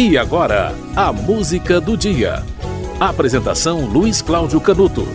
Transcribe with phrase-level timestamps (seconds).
[0.00, 2.44] E agora, a música do dia.
[3.00, 5.08] Apresentação Luiz Cláudio Canuto.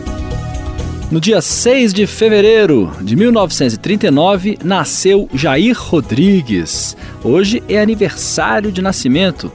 [1.10, 6.98] No dia 6 de fevereiro de 1939, nasceu Jair Rodrigues.
[7.24, 9.54] Hoje é aniversário de nascimento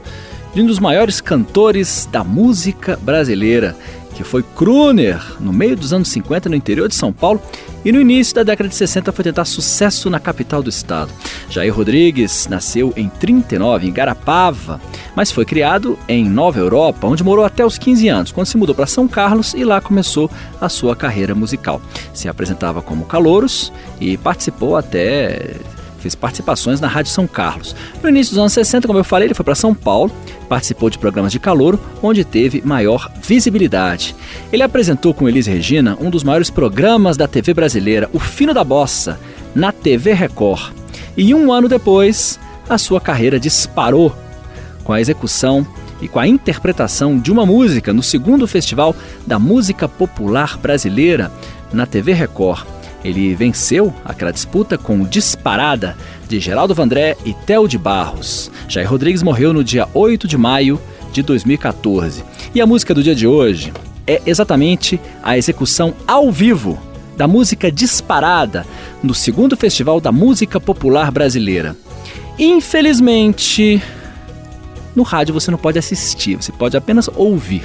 [0.51, 3.77] de um dos maiores cantores da música brasileira
[4.19, 7.41] que foi crooner no meio dos anos 50 no interior de São Paulo
[7.85, 11.09] e no início da década de 60 foi tentar sucesso na capital do estado.
[11.49, 14.81] Jair Rodrigues nasceu em 39 em Garapava,
[15.15, 18.75] mas foi criado em Nova Europa, onde morou até os 15 anos, quando se mudou
[18.75, 20.29] para São Carlos e lá começou
[20.59, 21.81] a sua carreira musical.
[22.13, 25.55] Se apresentava como calouros e participou até
[25.99, 27.75] fez participações na Rádio São Carlos.
[28.01, 30.11] No início dos anos 60, como eu falei, ele foi para São Paulo,
[30.47, 34.15] participou de programas de calor, onde teve maior visibilidade.
[34.51, 38.63] Ele apresentou com Elis Regina um dos maiores programas da TV brasileira, O Fino da
[38.63, 39.19] Bossa,
[39.53, 40.73] na TV Record.
[41.15, 44.15] E um ano depois, a sua carreira disparou
[44.83, 45.67] com a execução
[46.01, 48.95] e com a interpretação de uma música no segundo Festival
[49.27, 51.31] da Música Popular Brasileira
[51.73, 52.65] na TV Record.
[53.03, 55.97] Ele venceu aquela disputa com Disparada
[56.27, 58.51] de Geraldo Vandré e Theo de Barros.
[58.67, 60.79] Jair Rodrigues morreu no dia 8 de maio
[61.11, 62.23] de 2014.
[62.53, 63.71] E a música do dia de hoje
[64.05, 66.77] é exatamente a execução ao vivo
[67.15, 68.65] da música Disparada
[69.03, 71.75] no segundo Festival da Música Popular Brasileira.
[72.37, 73.81] Infelizmente,
[74.95, 77.63] no rádio você não pode assistir, você pode apenas ouvir.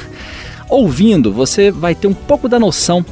[0.69, 3.05] Ouvindo, você vai ter um pouco da noção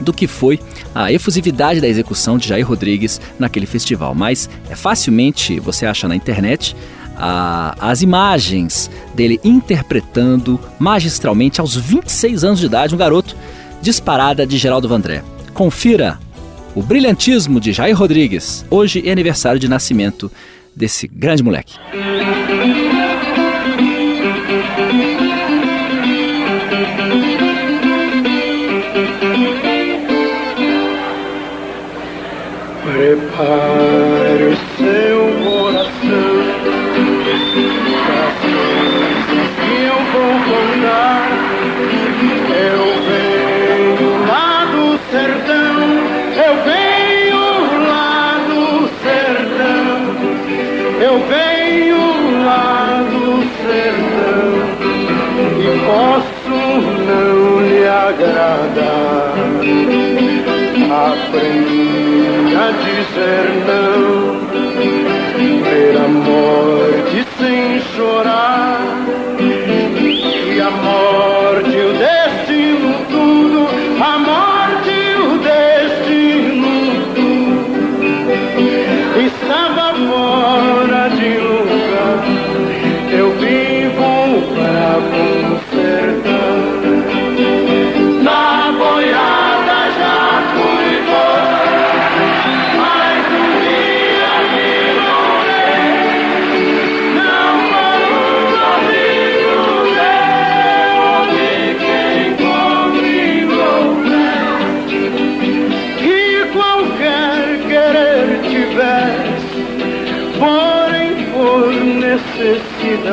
[0.00, 0.58] do que foi
[0.94, 4.14] a efusividade da execução de Jair Rodrigues naquele festival.
[4.14, 6.76] Mas é facilmente você acha na internet
[7.16, 13.36] a, as imagens dele interpretando magistralmente aos 26 anos de idade um garoto
[13.80, 15.22] disparada de Geraldo Vandré.
[15.54, 16.18] Confira
[16.74, 18.64] o brilhantismo de Jair Rodrigues.
[18.70, 20.30] Hoje é aniversário de nascimento
[20.74, 21.74] desse grande moleque.
[33.38, 33.75] uh,
[63.18, 63.95] a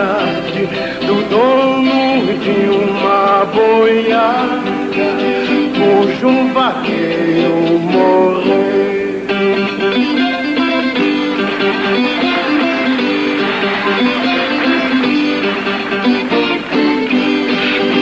[0.03, 4.71] do dono de uma boiada,
[5.73, 8.83] cujo vaqueiro morreu.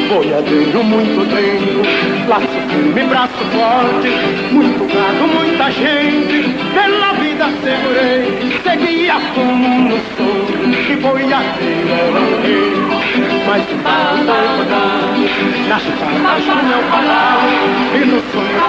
[0.09, 1.81] Boiadeiro muito tempo,
[2.27, 4.09] laço firme, braço forte,
[4.51, 6.37] muito gado, muita gente,
[6.73, 10.41] pela vida segurei, seguia como no som,
[10.87, 11.70] que boiadeiro um.
[13.51, 15.11] Mas de tanto rodar,
[15.67, 18.63] nas palmas do meu palácio, e nos sonhos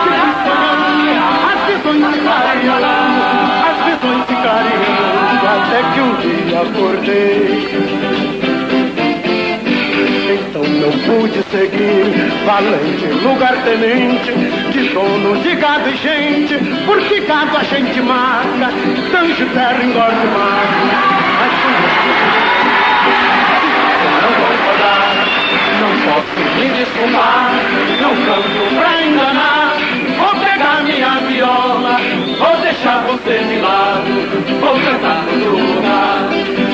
[1.67, 2.87] que fui sonhando, as visões clareando,
[3.63, 7.63] as visões clareando, até que um dia acordei.
[10.35, 12.11] Então não pude seguir,
[12.45, 14.33] valente lugar-tenente,
[14.73, 18.73] de dono de gado e gente, porque gado a gente mata,
[19.13, 20.72] tange terra engorda o mato.
[27.03, 27.51] Desculpar,
[28.01, 29.77] não canto pra enganar,
[30.19, 31.97] vou pegar minha viola,
[32.39, 34.11] vou deixar você de lado,
[34.61, 36.29] vou cantar no lugar.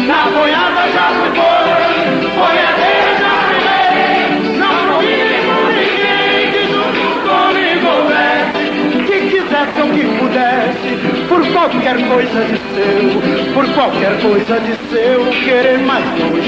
[0.07, 7.87] Na boiada já se foi, boiadeira já virei, não proíbe por ninguém que junto comigo
[7.97, 8.63] houvesse,
[9.07, 10.91] que quisesse ou que pudesse,
[11.29, 16.48] por qualquer coisa de seu, por qualquer coisa de seu, querer mais longe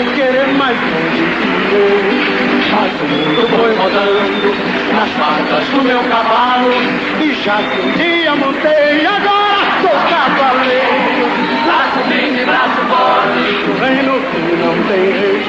[3.11, 4.55] mundo foi rodando
[4.95, 6.71] nas patas do meu cavalo,
[7.21, 11.01] e já que um dia montei, agora sou cavaleiro.
[11.65, 15.41] Braço firme, braço forte, o reino que não tem rei.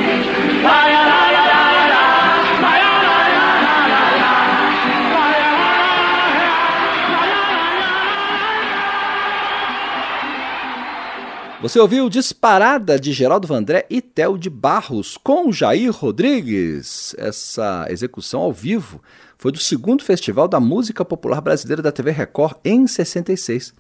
[11.62, 17.14] Você ouviu Disparada de Geraldo Vandré e Tel de Barros com Jair Rodrigues.
[17.16, 19.00] Essa execução ao vivo
[19.38, 23.72] foi do segundo Festival da Música Popular Brasileira da TV Record em 66.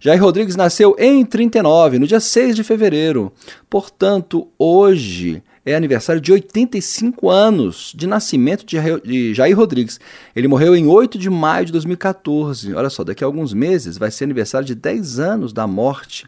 [0.00, 3.32] Jair Rodrigues nasceu em 39, no dia 6 de fevereiro.
[3.70, 10.00] Portanto, hoje é aniversário de 85 anos de nascimento de Jair Rodrigues.
[10.34, 12.74] Ele morreu em 8 de maio de 2014.
[12.74, 16.26] Olha só, daqui a alguns meses vai ser aniversário de 10 anos da morte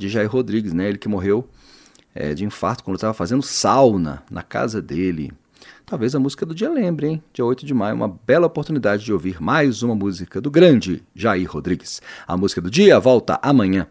[0.00, 0.88] de Jair Rodrigues, né?
[0.88, 1.46] Ele que morreu
[2.14, 5.30] é, de infarto quando estava fazendo sauna na casa dele.
[5.84, 7.22] Talvez a música do dia lembre, hein?
[7.34, 11.50] Dia 8 de maio, uma bela oportunidade de ouvir mais uma música do grande Jair
[11.50, 12.00] Rodrigues.
[12.26, 13.86] A música do dia volta amanhã.